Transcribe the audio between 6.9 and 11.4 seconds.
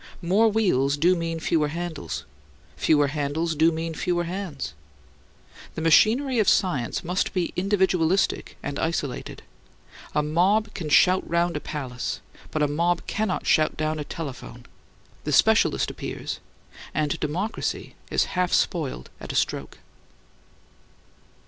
must be individualistic and isolated. A mob can shout